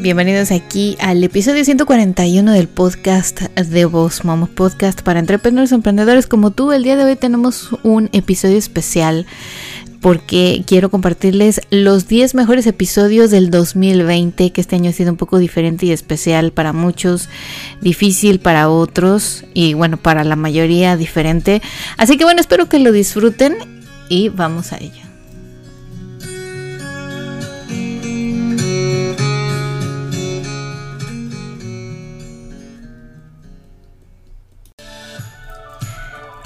[0.00, 6.52] Bienvenidos aquí al episodio 141 del podcast de Boss Mom, podcast para entrepreneurs emprendedores como
[6.52, 6.72] tú.
[6.72, 9.26] El día de hoy tenemos un episodio especial
[10.00, 15.18] porque quiero compartirles los 10 mejores episodios del 2020, que este año ha sido un
[15.18, 17.28] poco diferente y especial para muchos,
[17.82, 21.60] difícil para otros y bueno, para la mayoría diferente.
[21.98, 23.58] Así que bueno, espero que lo disfruten
[24.08, 25.09] y vamos a ello.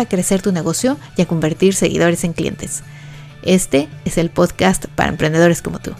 [0.00, 2.82] a crecer tu negocio y a convertir seguidores en clientes.
[3.42, 5.92] Este es el podcast para emprendedores como tú.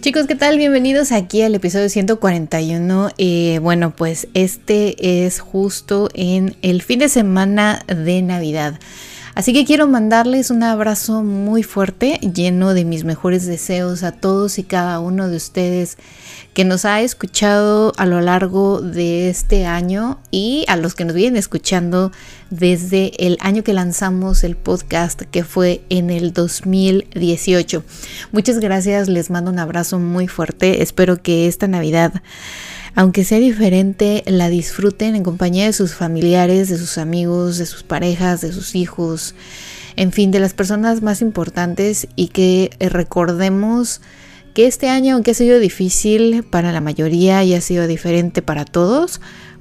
[0.00, 0.56] Chicos, ¿qué tal?
[0.56, 3.10] Bienvenidos aquí al episodio 141.
[3.18, 8.78] Eh, bueno, pues este es justo en el fin de semana de Navidad.
[9.38, 14.58] Así que quiero mandarles un abrazo muy fuerte, lleno de mis mejores deseos a todos
[14.58, 15.96] y cada uno de ustedes
[16.54, 21.14] que nos ha escuchado a lo largo de este año y a los que nos
[21.14, 22.10] vienen escuchando
[22.50, 27.84] desde el año que lanzamos el podcast que fue en el 2018.
[28.32, 30.82] Muchas gracias, les mando un abrazo muy fuerte.
[30.82, 32.22] Espero que esta Navidad
[32.98, 37.84] aunque sea diferente, la disfruten en compañía de sus familiares, de sus amigos, de sus
[37.84, 39.36] parejas, de sus hijos,
[39.94, 44.00] en fin, de las personas más importantes y que recordemos
[44.52, 48.64] que este año, aunque ha sido difícil para la mayoría y ha sido diferente para
[48.64, 49.20] todos,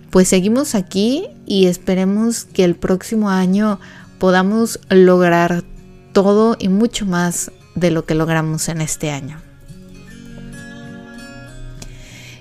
[0.10, 3.80] pues seguimos aquí y esperemos que el próximo año
[4.18, 5.64] podamos lograr
[6.12, 9.40] todo y mucho más de lo que logramos en este año.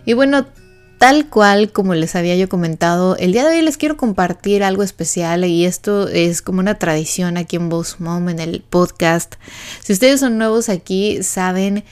[0.06, 0.47] Y bueno,
[0.98, 4.82] Tal cual como les había yo comentado, el día de hoy les quiero compartir algo
[4.82, 9.34] especial y esto es como una tradición aquí en Boss Mom en el podcast.
[9.82, 11.84] Si ustedes son nuevos aquí, saben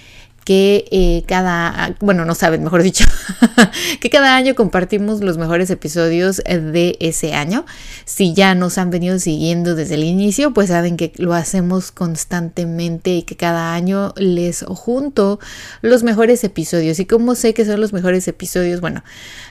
[0.44, 3.04] que eh, cada, bueno, no saben, mejor dicho,
[4.00, 7.64] que cada año compartimos los mejores episodios de ese año.
[8.04, 13.14] Si ya nos han venido siguiendo desde el inicio, pues saben que lo hacemos constantemente
[13.14, 15.40] y que cada año les junto
[15.80, 17.00] los mejores episodios.
[17.00, 18.82] ¿Y cómo sé que son los mejores episodios?
[18.82, 19.02] Bueno,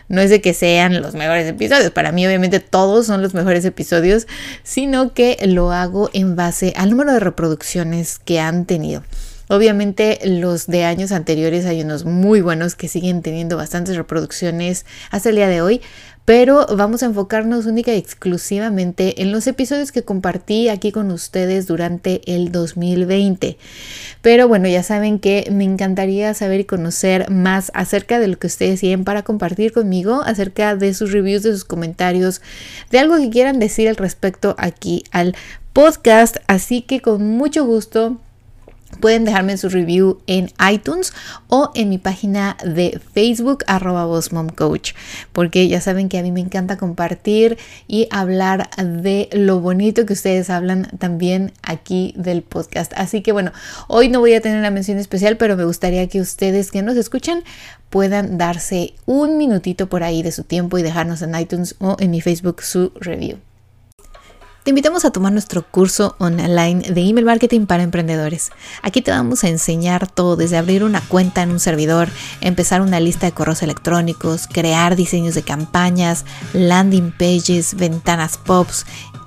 [0.10, 3.66] no es de que sean los mejores episodios, para mí obviamente todos son los mejores
[3.66, 4.28] episodios,
[4.62, 9.04] sino que lo hago en base al número de reproducciones que han tenido.
[9.50, 15.30] Obviamente los de años anteriores hay unos muy buenos que siguen teniendo bastantes reproducciones hasta
[15.30, 15.82] el día de hoy,
[16.26, 21.68] pero vamos a enfocarnos única y exclusivamente en los episodios que compartí aquí con ustedes
[21.68, 23.58] durante el 2020.
[24.22, 28.48] Pero bueno, ya saben que me encantaría saber y conocer más acerca de lo que
[28.48, 32.42] ustedes tienen para compartir conmigo, acerca de sus reviews, de sus comentarios,
[32.90, 35.36] de algo que quieran decir al respecto aquí al
[35.74, 36.38] podcast.
[36.48, 38.18] Así que con mucho gusto
[39.00, 41.14] Pueden dejarme su review en iTunes
[41.48, 44.08] o en mi página de Facebook arroba
[44.56, 44.94] Coach,
[45.32, 50.14] porque ya saben que a mí me encanta compartir y hablar de lo bonito que
[50.14, 52.94] ustedes hablan también aquí del podcast.
[52.96, 53.52] Así que bueno,
[53.88, 56.98] hoy no voy a tener una mención especial, pero me gustaría que ustedes que nos
[56.98, 57.44] escuchan
[57.90, 62.12] puedan darse un minutito por ahí de su tiempo y dejarnos en iTunes o en
[62.12, 63.38] mi Facebook su review.
[64.64, 68.52] Te invitamos a tomar nuestro curso online de email marketing para emprendedores.
[68.82, 72.08] Aquí te vamos a enseñar todo, desde abrir una cuenta en un servidor,
[72.40, 78.86] empezar una lista de correos electrónicos, crear diseños de campañas, landing pages, ventanas pops,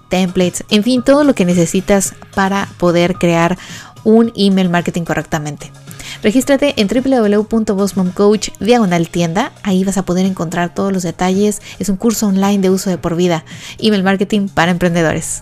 [0.09, 3.59] templates, en fin, todo lo que necesitas para poder crear
[4.05, 5.71] un email marketing correctamente.
[6.23, 9.53] Regístrate en www.bossmomcoach diagonal tienda.
[9.62, 11.62] Ahí vas a poder encontrar todos los detalles.
[11.79, 13.44] Es un curso online de uso de por vida.
[13.79, 15.41] Email marketing para emprendedores.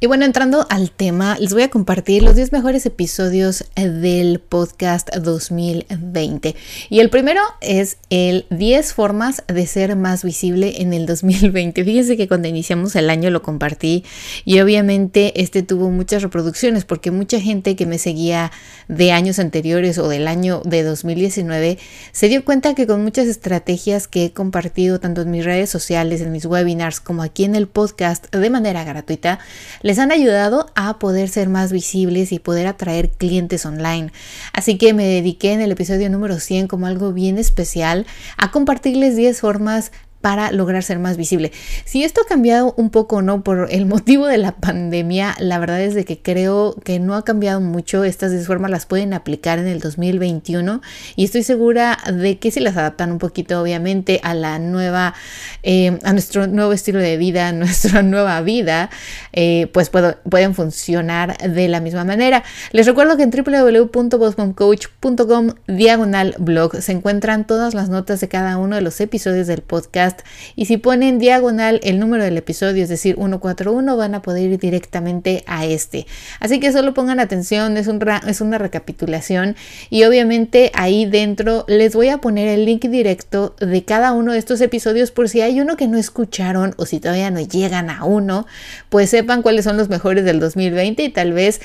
[0.00, 5.12] Y bueno, entrando al tema, les voy a compartir los 10 mejores episodios del podcast
[5.12, 6.54] 2020.
[6.88, 11.82] Y el primero es el 10 formas de ser más visible en el 2020.
[11.82, 14.04] Fíjense que cuando iniciamos el año lo compartí
[14.44, 18.52] y obviamente este tuvo muchas reproducciones porque mucha gente que me seguía
[18.86, 21.76] de años anteriores o del año de 2019
[22.12, 26.20] se dio cuenta que con muchas estrategias que he compartido tanto en mis redes sociales,
[26.20, 29.40] en mis webinars como aquí en el podcast de manera gratuita,
[29.88, 34.12] les han ayudado a poder ser más visibles y poder atraer clientes online.
[34.52, 38.06] Así que me dediqué en el episodio número 100 como algo bien especial
[38.36, 39.90] a compartirles 10 formas
[40.20, 41.52] para lograr ser más visible.
[41.84, 45.80] Si esto ha cambiado un poco no por el motivo de la pandemia, la verdad
[45.80, 48.04] es de que creo que no ha cambiado mucho.
[48.04, 50.80] Estas 10 formas las pueden aplicar en el 2021
[51.16, 55.14] y estoy segura de que si las adaptan un poquito obviamente a la nueva,
[55.62, 58.90] eh, a nuestro nuevo estilo de vida, a nuestra nueva vida,
[59.32, 62.42] eh, pues pueden funcionar de la misma manera.
[62.72, 68.76] Les recuerdo que en www.bossmomcoach.com diagonal blog se encuentran todas las notas de cada uno
[68.76, 70.07] de los episodios del podcast
[70.56, 74.58] y si ponen diagonal el número del episodio, es decir, 141, van a poder ir
[74.58, 76.06] directamente a este.
[76.40, 79.56] Así que solo pongan atención, es, un es una recapitulación
[79.90, 84.38] y obviamente ahí dentro les voy a poner el link directo de cada uno de
[84.38, 88.04] estos episodios por si hay uno que no escucharon o si todavía no llegan a
[88.04, 88.46] uno,
[88.88, 91.60] pues sepan cuáles son los mejores del 2020 y tal vez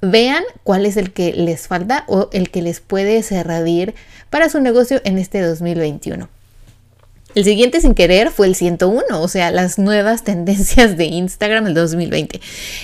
[0.00, 3.94] vean cuál es el que les falta o el que les puede servir
[4.30, 6.28] para su negocio en este 2021.
[7.38, 11.74] El siguiente sin querer fue el 101, o sea, las nuevas tendencias de Instagram del
[11.74, 12.40] 2020.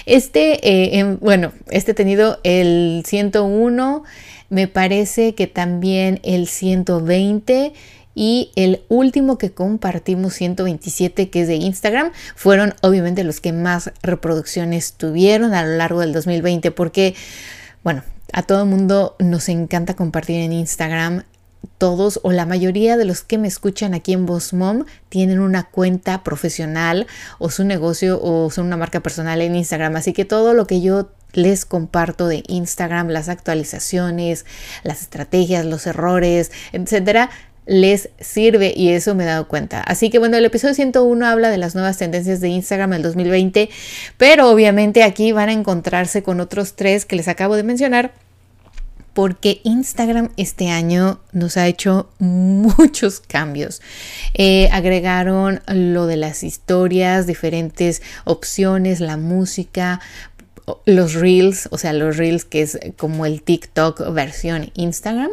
[0.06, 4.05] Este, eh, bueno, este tenido el 101,
[4.51, 7.73] me parece que también el 120
[8.15, 13.91] y el último que compartimos 127 que es de Instagram fueron obviamente los que más
[14.05, 17.17] reproducciones tuvieron a lo largo del 2020 porque
[17.83, 21.25] bueno a todo el mundo nos encanta compartir en Instagram
[21.78, 25.64] todos o la mayoría de los que me escuchan aquí en Boss Mom tienen una
[25.64, 27.06] cuenta profesional
[27.38, 29.96] o su negocio o son una marca personal en Instagram.
[29.96, 34.46] Así que todo lo que yo les comparto de Instagram, las actualizaciones,
[34.82, 37.31] las estrategias, los errores, etcétera,
[37.67, 39.81] les sirve y eso me he dado cuenta.
[39.81, 43.70] Así que bueno, el episodio 101 habla de las nuevas tendencias de Instagram del 2020,
[44.19, 48.12] pero obviamente aquí van a encontrarse con otros tres que les acabo de mencionar
[49.14, 53.81] porque Instagram este año nos ha hecho muchos cambios.
[54.34, 60.00] Eh, agregaron lo de las historias, diferentes opciones, la música,
[60.84, 65.31] los reels, o sea, los reels que es como el TikTok versión Instagram.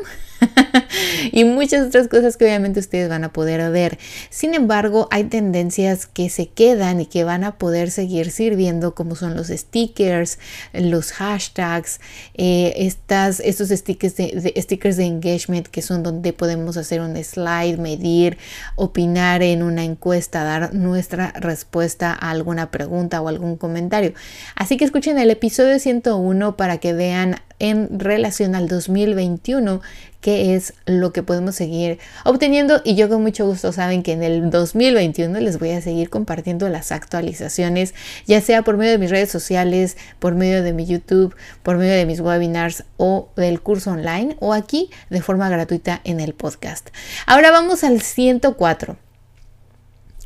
[1.32, 3.98] y muchas otras cosas que obviamente ustedes van a poder ver.
[4.30, 9.16] Sin embargo, hay tendencias que se quedan y que van a poder seguir sirviendo, como
[9.16, 10.40] son los stickers,
[10.74, 12.00] los hashtags,
[12.36, 17.78] eh, estas, estos stickers de, stickers de engagement que son donde podemos hacer un slide,
[17.78, 18.38] medir,
[18.76, 24.14] opinar en una encuesta, dar nuestra respuesta a alguna pregunta o algún comentario.
[24.56, 29.82] Así que escuchen el episodio 101 para que vean en relación al 2021
[30.20, 32.82] qué es lo que podemos seguir obteniendo.
[32.84, 36.70] Y yo con mucho gusto saben que en el 2021 les voy a seguir compartiendo
[36.70, 37.94] las actualizaciones
[38.26, 41.94] ya sea por medio de mis redes sociales por medio de mi YouTube por medio
[41.94, 46.90] de mis webinars o del curso online o aquí de forma gratuita en el podcast.
[47.28, 49.11] Ahora vamos al 104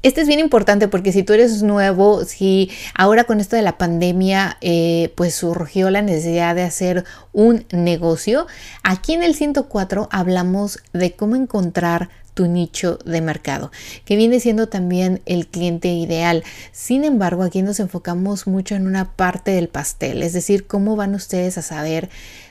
[0.05, 3.79] este es bien importante porque si tú eres nuevo, si ahora con esto de la
[3.79, 8.45] pandemia eh, pues surgió la necesidad de hacer un negocio,
[8.83, 13.71] aquí en el 104 hablamos de cómo encontrar tu nicho de mercado,
[14.03, 16.43] que viene siendo también el cliente ideal.
[16.71, 21.15] Sin embargo, aquí nos enfocamos mucho en una parte del pastel, es decir, cómo van
[21.15, 22.09] ustedes a saber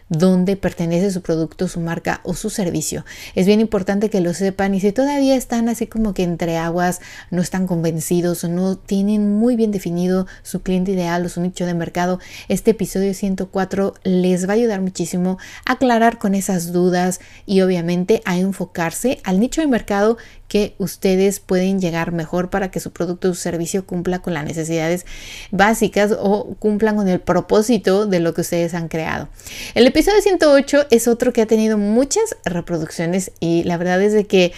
[0.08, 3.04] dónde pertenece su producto, su marca o su servicio.
[3.34, 7.00] Es bien importante que lo sepan y si todavía están así como que entre aguas,
[7.30, 11.66] no están convencidos o no tienen muy bien definido su cliente ideal o su nicho
[11.66, 17.20] de mercado, este episodio 104 les va a ayudar muchísimo a aclarar con esas dudas
[17.46, 20.18] y obviamente a enfocarse al nicho de mercado
[20.48, 24.44] que ustedes pueden llegar mejor para que su producto o su servicio cumpla con las
[24.44, 25.04] necesidades
[25.50, 29.28] básicas o cumplan con el propósito de lo que ustedes han creado.
[29.74, 34.26] El episodio 108 es otro que ha tenido muchas reproducciones y la verdad es de
[34.26, 34.52] que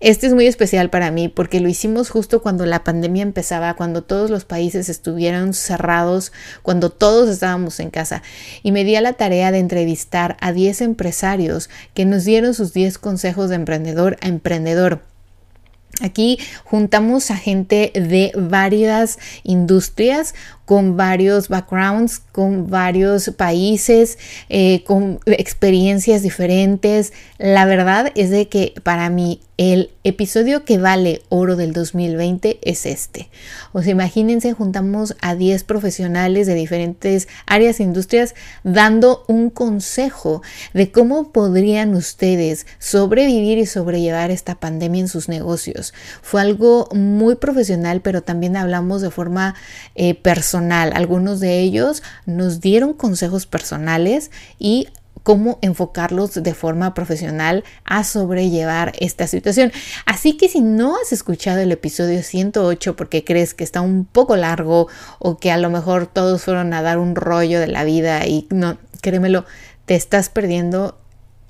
[0.00, 4.02] este es muy especial para mí porque lo hicimos justo cuando la pandemia empezaba, cuando
[4.02, 8.22] todos los países estuvieron cerrados, cuando todos estábamos en casa
[8.62, 12.72] y me di a la tarea de entrevistar a 10 empresarios que nos dieron sus
[12.72, 15.02] 10 consejos de emprendedor a emprendedor.
[16.02, 20.34] Aquí juntamos a gente de varias industrias
[20.66, 24.18] con varios backgrounds, con varios países,
[24.50, 27.14] eh, con experiencias diferentes.
[27.38, 32.84] La verdad es de que para mí el episodio que vale oro del 2020 es
[32.84, 33.30] este.
[33.72, 40.42] O sea, imagínense, juntamos a 10 profesionales de diferentes áreas e industrias dando un consejo
[40.74, 45.94] de cómo podrían ustedes sobrevivir y sobrellevar esta pandemia en sus negocios.
[46.20, 49.54] Fue algo muy profesional, pero también hablamos de forma
[49.94, 50.55] eh, personal.
[50.92, 54.88] Algunos de ellos nos dieron consejos personales y
[55.22, 59.72] cómo enfocarlos de forma profesional a sobrellevar esta situación.
[60.04, 64.36] Así que si no has escuchado el episodio 108 porque crees que está un poco
[64.36, 64.86] largo
[65.18, 68.46] o que a lo mejor todos fueron a dar un rollo de la vida y
[68.50, 69.44] no, créemelo,
[69.84, 70.96] te estás perdiendo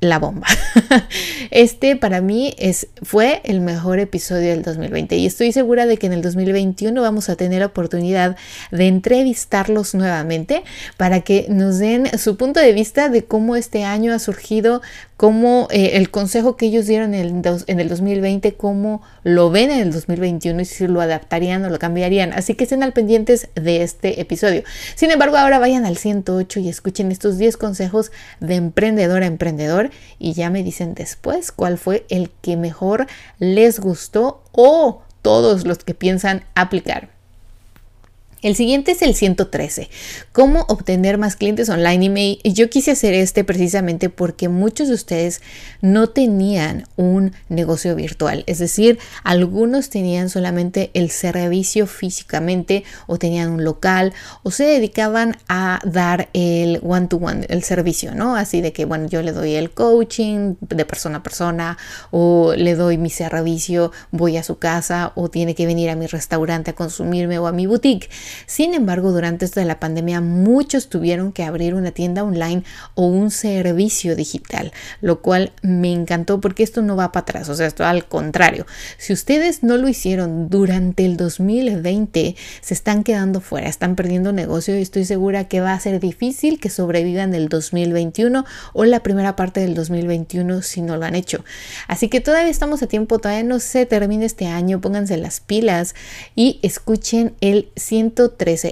[0.01, 0.47] la bomba.
[1.51, 6.07] Este para mí es, fue el mejor episodio del 2020 y estoy segura de que
[6.07, 8.37] en el 2021 vamos a tener oportunidad
[8.71, 10.65] de entrevistarlos nuevamente
[10.97, 14.83] para que nos den su punto de vista de cómo este año ha surgido,
[15.17, 19.71] cómo eh, el consejo que ellos dieron en el, en el 2020, cómo lo ven
[19.71, 22.33] en el 2021 y si lo adaptarían o lo cambiarían.
[22.33, 24.63] Así que estén al pendientes de este episodio.
[24.95, 29.91] Sin embargo, ahora vayan al 108 y escuchen estos 10 consejos de emprendedor a emprendedor
[30.19, 33.07] y ya me dicen después cuál fue el que mejor
[33.39, 37.16] les gustó o todos los que piensan aplicar.
[38.43, 39.89] El siguiente es el 113,
[40.33, 42.39] cómo obtener más clientes online.
[42.43, 45.41] Y yo quise hacer este precisamente porque muchos de ustedes
[45.81, 53.51] no tenían un negocio virtual, es decir, algunos tenían solamente el servicio físicamente o tenían
[53.51, 54.13] un local
[54.43, 58.37] o se dedicaban a dar el one-to-one, el servicio, ¿no?
[58.37, 61.79] Así de que, bueno, yo le doy el coaching de persona a persona
[62.11, 66.07] o le doy mi servicio, voy a su casa o tiene que venir a mi
[66.07, 68.11] restaurante a consumirme o a mi boutique.
[68.47, 72.63] Sin embargo, durante esto de la pandemia, muchos tuvieron que abrir una tienda online
[72.95, 77.55] o un servicio digital, lo cual me encantó porque esto no va para atrás, o
[77.55, 78.67] sea, esto al contrario.
[78.99, 84.77] Si ustedes no lo hicieron durante el 2020, se están quedando fuera, están perdiendo negocio
[84.79, 89.37] y estoy segura que va a ser difícil que sobrevivan el 2021 o la primera
[89.37, 91.45] parte del 2021 si no lo han hecho.
[91.89, 95.95] Así que todavía estamos a tiempo, todavía no se termina este año, pónganse las pilas
[96.35, 98.11] y escuchen el 100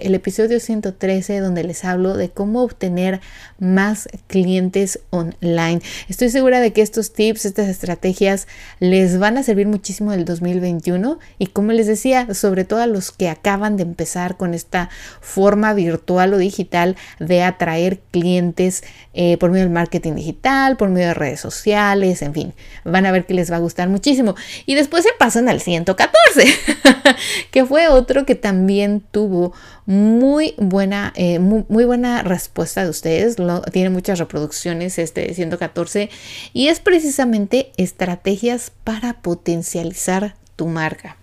[0.06, 3.20] el episodio 113, donde les hablo de cómo obtener
[3.58, 5.80] más clientes online.
[6.08, 8.46] Estoy segura de que estos tips, estas estrategias
[8.80, 13.10] les van a servir muchísimo el 2021 y como les decía, sobre todo a los
[13.10, 19.50] que acaban de empezar con esta forma virtual o digital de atraer clientes eh, por
[19.50, 23.34] medio del marketing digital, por medio de redes sociales, en fin, van a ver que
[23.34, 24.34] les va a gustar muchísimo.
[24.66, 26.46] Y después se pasan al 114,
[27.50, 29.52] que fue otro que también tuvo
[29.86, 33.36] muy buena, eh, muy, buena respuesta de ustedes.
[33.62, 36.10] Tiene muchas reproducciones este 114
[36.52, 41.16] y es precisamente estrategias para potencializar tu marca.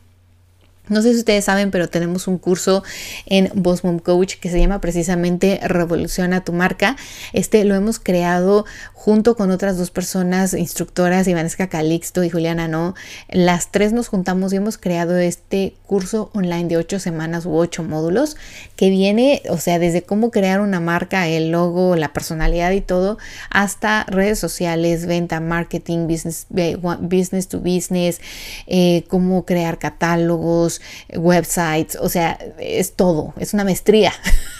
[0.91, 2.83] No sé si ustedes saben, pero tenemos un curso
[3.25, 6.97] en Boss Mom Coach que se llama precisamente Revoluciona tu marca.
[7.31, 8.65] Este lo hemos creado
[9.03, 12.93] junto con otras dos personas, instructoras, Ivanesca Calixto y Juliana No.
[13.29, 17.81] Las tres nos juntamos y hemos creado este curso online de ocho semanas u ocho
[17.81, 18.37] módulos
[18.75, 23.17] que viene, o sea, desde cómo crear una marca, el logo, la personalidad y todo,
[23.49, 26.77] hasta redes sociales, venta, marketing, business, eh,
[27.49, 28.21] to business,
[28.67, 30.79] eh, cómo crear catálogos,
[31.15, 34.13] websites, o sea, es todo, es una maestría.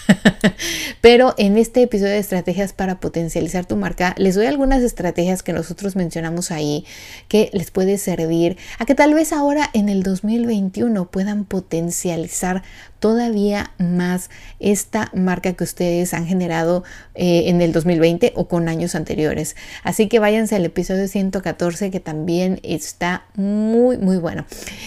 [0.99, 5.53] Pero en este episodio de estrategias para potencializar tu marca, les doy algunas estrategias que
[5.53, 6.85] nosotros mencionamos ahí
[7.27, 12.63] que les puede servir a que tal vez ahora en el 2021 puedan potencializar
[13.01, 14.29] todavía más
[14.59, 16.83] esta marca que ustedes han generado
[17.15, 19.57] eh, en el 2020 o con años anteriores.
[19.83, 24.45] Así que váyanse al episodio 114 que también está muy muy bueno.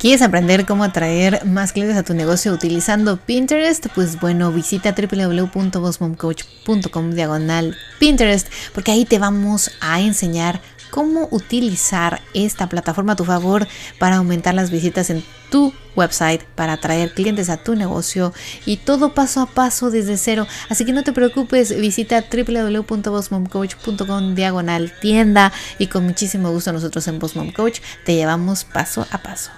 [0.00, 3.86] ¿Quieres aprender cómo atraer más clientes a tu negocio utilizando Pinterest?
[3.94, 12.70] Pues bueno, visita www.bossmomcoach.com diagonal Pinterest porque ahí te vamos a enseñar cómo utilizar esta
[12.70, 17.58] plataforma a tu favor para aumentar las visitas en tu website para atraer clientes a
[17.58, 18.32] tu negocio
[18.64, 20.46] y todo paso a paso desde cero.
[20.70, 27.18] Así que no te preocupes, visita www.bossmomcoach.com diagonal tienda y con muchísimo gusto nosotros en
[27.18, 29.50] Boss Mom Coach te llevamos paso a paso.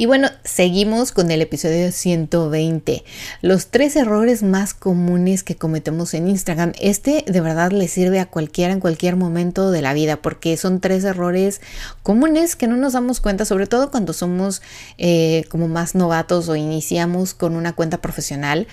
[0.00, 3.02] Y bueno, seguimos con el episodio 120.
[3.42, 6.72] Los tres errores más comunes que cometemos en Instagram.
[6.80, 10.78] Este de verdad le sirve a cualquiera en cualquier momento de la vida porque son
[10.78, 11.60] tres errores
[12.04, 14.62] comunes que no nos damos cuenta, sobre todo cuando somos
[14.98, 18.68] eh, como más novatos o iniciamos con una cuenta profesional.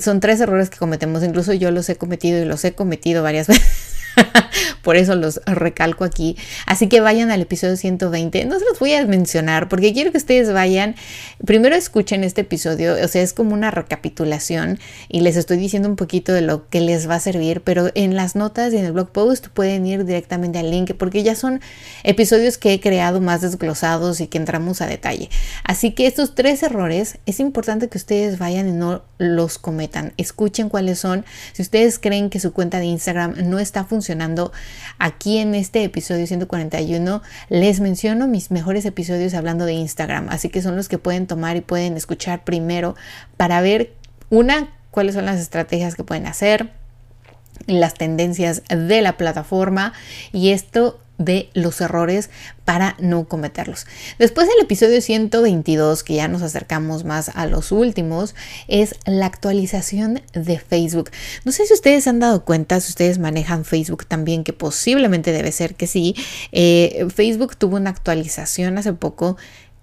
[0.00, 3.46] Son tres errores que cometemos, incluso yo los he cometido y los he cometido varias
[3.48, 4.03] veces.
[4.82, 6.36] Por eso los recalco aquí.
[6.66, 8.44] Así que vayan al episodio 120.
[8.44, 10.94] No se los voy a mencionar porque quiero que ustedes vayan.
[11.44, 12.94] Primero escuchen este episodio.
[13.02, 14.78] O sea, es como una recapitulación
[15.08, 17.62] y les estoy diciendo un poquito de lo que les va a servir.
[17.62, 21.22] Pero en las notas y en el blog post pueden ir directamente al link porque
[21.22, 21.60] ya son
[22.02, 25.30] episodios que he creado más desglosados y que entramos a detalle.
[25.64, 30.12] Así que estos tres errores es importante que ustedes vayan y no los cometan.
[30.16, 31.24] Escuchen cuáles son.
[31.52, 34.03] Si ustedes creen que su cuenta de Instagram no está funcionando,
[34.98, 40.62] Aquí en este episodio 141 les menciono mis mejores episodios hablando de Instagram, así que
[40.62, 42.96] son los que pueden tomar y pueden escuchar primero
[43.36, 43.92] para ver
[44.30, 46.72] una, cuáles son las estrategias que pueden hacer,
[47.66, 49.92] las tendencias de la plataforma
[50.32, 52.30] y esto de los errores
[52.64, 53.86] para no cometerlos.
[54.18, 58.34] Después del episodio 122, que ya nos acercamos más a los últimos,
[58.68, 61.10] es la actualización de Facebook.
[61.44, 65.52] No sé si ustedes han dado cuenta, si ustedes manejan Facebook también, que posiblemente debe
[65.52, 66.14] ser que sí.
[66.52, 69.36] Eh, Facebook tuvo una actualización hace poco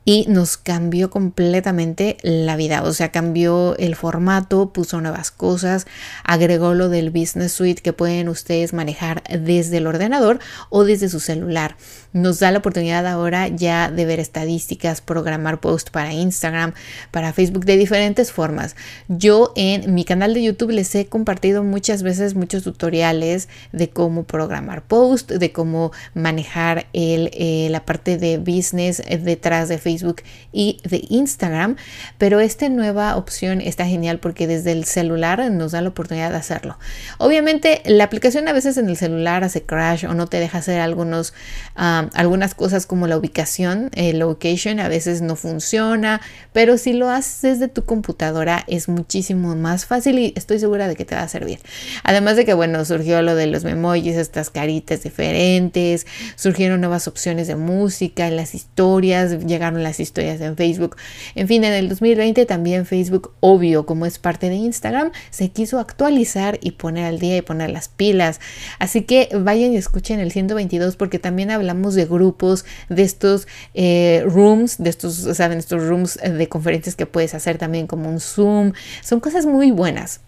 [0.03, 2.83] y nos cambió completamente la vida.
[2.83, 5.85] O sea, cambió el formato, puso nuevas cosas,
[6.23, 10.39] agregó lo del Business Suite que pueden ustedes manejar desde el ordenador
[10.69, 11.75] o desde su celular
[12.13, 16.73] nos da la oportunidad ahora ya de ver estadísticas, programar post para Instagram,
[17.11, 18.75] para Facebook de diferentes formas.
[19.07, 24.23] Yo en mi canal de YouTube les he compartido muchas veces muchos tutoriales de cómo
[24.23, 29.90] programar post, de cómo manejar el, eh, la parte de business detrás de Facebook
[30.51, 31.75] y de Instagram,
[32.17, 36.37] pero esta nueva opción está genial porque desde el celular nos da la oportunidad de
[36.37, 36.77] hacerlo.
[37.17, 40.79] Obviamente la aplicación a veces en el celular hace crash o no te deja hacer
[40.79, 41.33] algunos
[41.75, 46.21] algunas cosas como la ubicación, el location a veces no funciona,
[46.53, 50.95] pero si lo haces desde tu computadora es muchísimo más fácil y estoy segura de
[50.95, 51.59] que te va a servir.
[52.03, 57.47] Además de que, bueno, surgió lo de los memojis, estas caritas diferentes, surgieron nuevas opciones
[57.47, 60.95] de música, las historias, llegaron las historias en Facebook.
[61.35, 65.79] En fin, en el 2020 también Facebook, obvio, como es parte de Instagram, se quiso
[65.79, 68.39] actualizar y poner al día y poner las pilas.
[68.79, 74.23] Así que vayan y escuchen el 122 porque también hablamos de grupos, de estos eh,
[74.25, 78.73] rooms, de estos, saben, estos rooms de conferencias que puedes hacer también como un Zoom.
[79.01, 80.21] Son cosas muy buenas.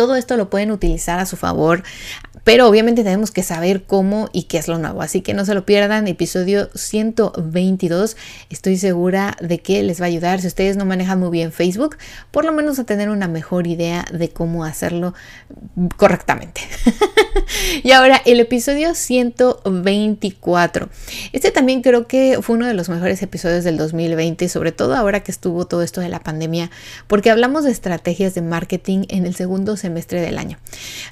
[0.00, 1.82] Todo esto lo pueden utilizar a su favor.
[2.42, 5.02] Pero obviamente tenemos que saber cómo y qué es lo nuevo.
[5.02, 6.08] Así que no se lo pierdan.
[6.08, 8.16] Episodio 122.
[8.48, 10.40] Estoy segura de que les va a ayudar.
[10.40, 11.98] Si ustedes no manejan muy bien Facebook,
[12.30, 15.12] por lo menos a tener una mejor idea de cómo hacerlo
[15.98, 16.62] correctamente.
[17.82, 20.88] y ahora el episodio 124.
[21.32, 25.20] Este también creo que fue uno de los mejores episodios del 2020, sobre todo ahora
[25.20, 26.70] que estuvo todo esto de la pandemia,
[27.06, 30.58] porque hablamos de estrategias de marketing en el segundo semestre del año.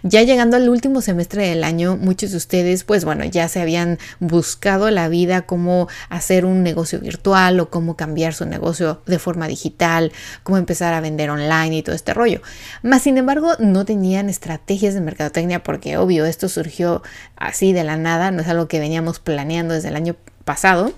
[0.03, 3.61] Ya llegando al último semestre, semestre del año, muchos de ustedes, pues bueno, ya se
[3.61, 9.19] habían buscado la vida, cómo hacer un negocio virtual o cómo cambiar su negocio de
[9.19, 10.13] forma digital,
[10.45, 12.41] cómo empezar a vender online y todo este rollo.
[12.85, 17.03] Más sin embargo, no tenían estrategias de mercadotecnia porque obvio, esto surgió
[17.35, 20.15] así de la nada, no es algo que veníamos planeando desde el año
[20.45, 20.93] pasado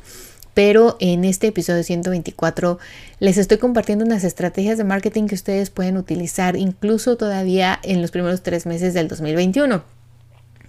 [0.55, 2.79] pero en este episodio 124
[3.19, 8.11] les estoy compartiendo unas estrategias de marketing que ustedes pueden utilizar incluso todavía en los
[8.11, 10.00] primeros tres meses del 2021.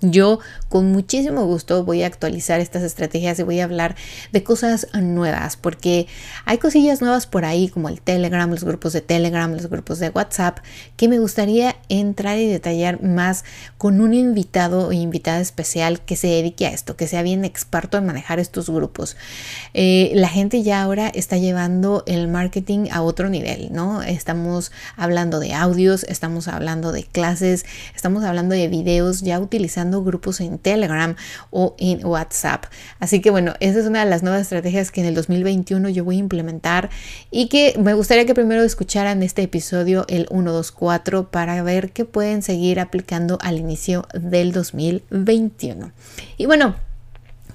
[0.01, 3.95] Yo con muchísimo gusto voy a actualizar estas estrategias y voy a hablar
[4.31, 6.07] de cosas nuevas porque
[6.45, 10.09] hay cosillas nuevas por ahí como el Telegram, los grupos de Telegram, los grupos de
[10.09, 10.57] WhatsApp
[10.97, 13.45] que me gustaría entrar y detallar más
[13.77, 17.99] con un invitado o invitada especial que se dedique a esto, que sea bien experto
[17.99, 19.17] en manejar estos grupos.
[19.75, 24.01] Eh, la gente ya ahora está llevando el marketing a otro nivel, ¿no?
[24.01, 30.39] Estamos hablando de audios, estamos hablando de clases, estamos hablando de videos ya utilizando grupos
[30.39, 31.15] en Telegram
[31.49, 32.65] o en WhatsApp.
[32.99, 36.05] Así que bueno, esa es una de las nuevas estrategias que en el 2021 yo
[36.05, 36.89] voy a implementar
[37.29, 42.41] y que me gustaría que primero escucharan este episodio, el 124, para ver qué pueden
[42.41, 45.91] seguir aplicando al inicio del 2021.
[46.37, 46.75] Y bueno,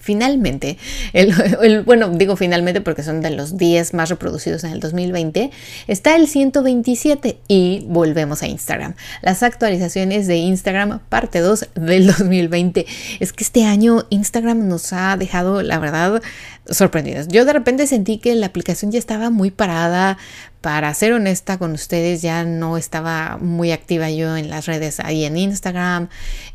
[0.06, 0.78] finalmente,
[1.12, 5.50] el, bueno, digo finalmente porque son de los 10 más reproducidos en el 2020,
[5.88, 8.94] está el 127 y volvemos a Instagram.
[9.20, 12.86] Las actualizaciones de Instagram, parte 2 del 2020.
[13.18, 16.22] Es que este año Instagram nos ha dejado, la verdad,
[16.70, 17.26] sorprendidos.
[17.26, 20.18] Yo de repente sentí que la aplicación ya estaba muy parada,
[20.66, 25.24] para ser honesta con ustedes, ya no estaba muy activa yo en las redes ahí
[25.24, 26.08] en Instagram.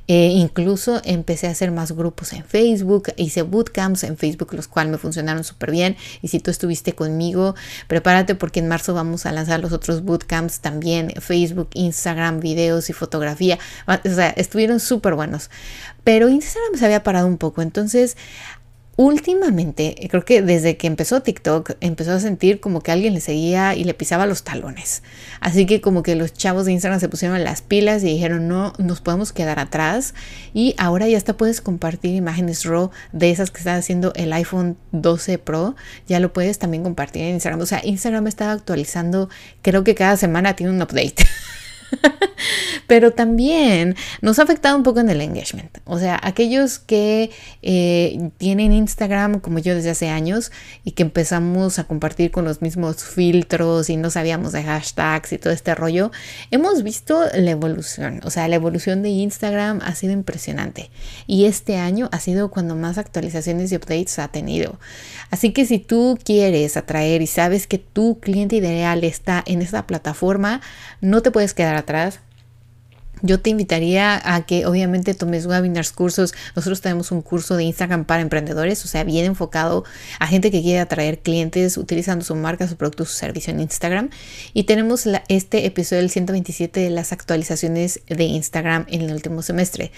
[0.09, 3.13] Eh, incluso empecé a hacer más grupos en Facebook.
[3.15, 5.95] Hice bootcamps en Facebook, los cuales me funcionaron súper bien.
[6.21, 7.55] Y si tú estuviste conmigo,
[7.87, 11.13] prepárate porque en marzo vamos a lanzar los otros bootcamps también.
[11.21, 13.59] Facebook, Instagram, videos y fotografía.
[13.87, 15.49] O sea, estuvieron súper buenos.
[16.03, 17.61] Pero Instagram se había parado un poco.
[17.61, 18.17] Entonces
[18.95, 23.75] últimamente, creo que desde que empezó TikTok, empezó a sentir como que alguien le seguía
[23.75, 25.01] y le pisaba los talones.
[25.39, 28.73] Así que como que los chavos de Instagram se pusieron las pilas y dijeron, no,
[28.77, 30.13] nos podemos quedar atrás.
[30.53, 34.77] Y ahora ya hasta puedes compartir imágenes RAW de esas que está haciendo el iPhone
[34.91, 35.75] 12 Pro.
[36.07, 37.61] Ya lo puedes también compartir en Instagram.
[37.61, 39.29] O sea, Instagram está actualizando,
[39.61, 41.15] creo que cada semana tiene un update.
[42.87, 45.77] Pero también nos ha afectado un poco en el engagement.
[45.85, 50.51] O sea, aquellos que eh, tienen Instagram como yo desde hace años
[50.83, 55.37] y que empezamos a compartir con los mismos filtros y no sabíamos de hashtags y
[55.37, 56.11] todo este rollo,
[56.49, 58.21] hemos visto la evolución.
[58.23, 60.89] O sea, la evolución de Instagram ha sido impresionante.
[61.27, 64.79] Y este año ha sido cuando más actualizaciones y updates ha tenido.
[65.29, 69.87] Así que si tú quieres atraer y sabes que tu cliente ideal está en esta
[69.87, 70.61] plataforma,
[70.99, 72.19] no te puedes quedar atrás
[73.21, 76.33] yo te invitaría a que obviamente tomes webinars, cursos.
[76.55, 79.83] Nosotros tenemos un curso de Instagram para emprendedores, o sea, bien enfocado
[80.19, 84.09] a gente que quiere atraer clientes utilizando su marca, su producto, su servicio en Instagram.
[84.53, 89.91] Y tenemos este episodio del 127 de las actualizaciones de Instagram en el último semestre.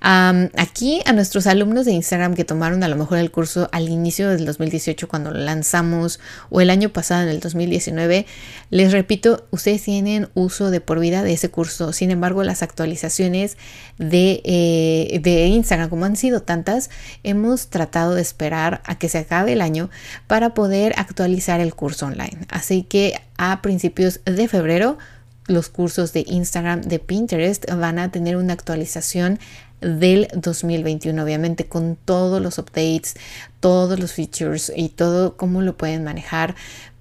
[0.00, 4.28] aquí a nuestros alumnos de Instagram que tomaron a lo mejor el curso al inicio
[4.30, 8.26] del 2018 cuando lo lanzamos o el año pasado en el 2019,
[8.70, 11.92] les repito, ustedes tienen uso de por vida de ese curso.
[11.92, 13.56] Sin embargo, las actualizaciones
[13.98, 16.90] de, eh, de Instagram, como han sido tantas,
[17.22, 19.90] hemos tratado de esperar a que se acabe el año
[20.26, 22.38] para poder actualizar el curso online.
[22.48, 24.98] Así que a principios de febrero
[25.46, 29.38] los cursos de Instagram, de Pinterest van a tener una actualización
[29.80, 33.14] del 2021, obviamente con todos los updates,
[33.60, 36.54] todos los features y todo cómo lo pueden manejar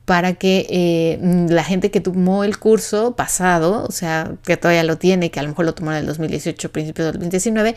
[0.05, 4.97] para que eh, la gente que tomó el curso pasado, o sea, que todavía lo
[4.97, 7.75] tiene, que a lo mejor lo tomó en el 2018, principio del 2019,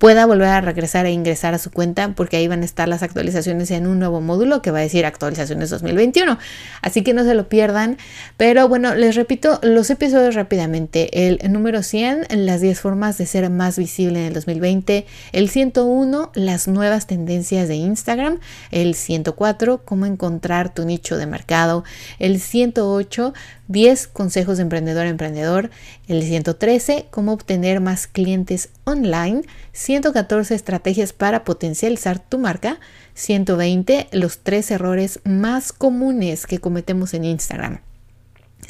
[0.00, 3.02] pueda volver a regresar e ingresar a su cuenta porque ahí van a estar las
[3.02, 6.38] actualizaciones en un nuevo módulo que va a decir actualizaciones 2021.
[6.80, 7.98] Así que no se lo pierdan.
[8.38, 11.28] Pero bueno, les repito los episodios rápidamente.
[11.28, 15.04] El número 100, las 10 formas de ser más visible en el 2020.
[15.32, 18.38] El 101, las nuevas tendencias de Instagram.
[18.70, 21.84] El 104, cómo encontrar tu nicho de mercado.
[22.18, 23.34] El 108,
[23.70, 25.70] 10 consejos de emprendedor a emprendedor,
[26.08, 32.80] el 113, cómo obtener más clientes online, 114 estrategias para potencializar tu marca,
[33.14, 37.80] 120 los tres errores más comunes que cometemos en Instagram.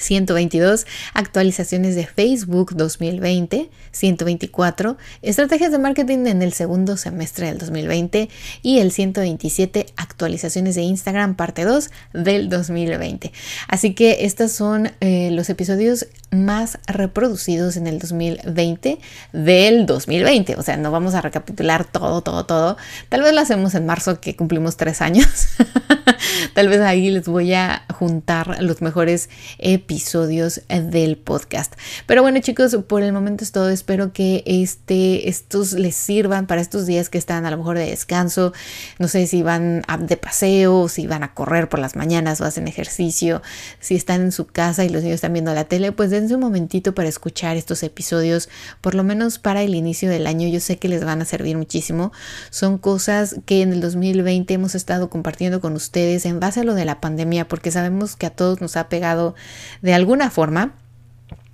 [0.00, 8.28] 122 actualizaciones de Facebook 2020, 124 estrategias de marketing en el segundo semestre del 2020
[8.62, 13.32] y el 127 actualizaciones de Instagram parte 2 del 2020.
[13.68, 18.98] Así que estos son eh, los episodios más reproducidos en el 2020
[19.32, 20.56] del 2020.
[20.56, 22.76] O sea, no vamos a recapitular todo, todo, todo.
[23.08, 25.26] Tal vez lo hacemos en marzo que cumplimos tres años.
[26.54, 31.74] Tal vez ahí les voy a juntar los mejores episodios del podcast.
[32.06, 33.70] Pero bueno chicos, por el momento es todo.
[33.70, 37.86] Espero que este, estos les sirvan para estos días que están a lo mejor de
[37.86, 38.52] descanso.
[38.98, 42.68] No sé si van de paseo, si van a correr por las mañanas o hacen
[42.68, 43.42] ejercicio,
[43.80, 46.40] si están en su casa y los niños están viendo la tele, pues dense un
[46.40, 48.48] momentito para escuchar estos episodios,
[48.80, 50.48] por lo menos para el inicio del año.
[50.48, 52.12] Yo sé que les van a servir muchísimo.
[52.50, 56.74] Son cosas que en el 2020 hemos estado compartiendo con ustedes en base a lo
[56.74, 59.34] de la pandemia, porque sabemos que a todos nos ha pegado
[59.82, 60.72] de alguna forma.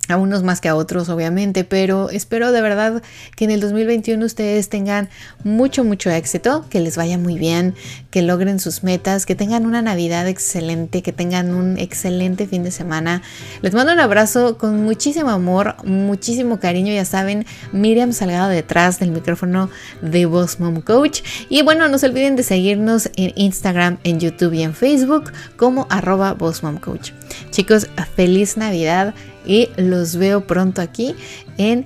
[0.07, 3.01] A unos más que a otros, obviamente, pero espero de verdad
[3.35, 5.09] que en el 2021 ustedes tengan
[5.43, 7.75] mucho, mucho éxito, que les vaya muy bien,
[8.09, 12.71] que logren sus metas, que tengan una Navidad excelente, que tengan un excelente fin de
[12.71, 13.21] semana.
[13.61, 19.11] Les mando un abrazo con muchísimo amor, muchísimo cariño, ya saben, Miriam Salgado detrás del
[19.11, 19.69] micrófono
[20.01, 21.21] de Boss Mom Coach.
[21.49, 25.87] Y bueno, no se olviden de seguirnos en Instagram, en YouTube y en Facebook como
[25.89, 27.11] arroba Boss Mom Coach.
[27.51, 29.13] Chicos, feliz Navidad
[29.47, 31.15] y los veo pronto aquí
[31.57, 31.85] en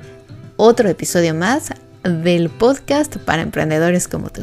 [0.58, 1.72] otro episodio más
[2.04, 4.42] del podcast para emprendedores como tú.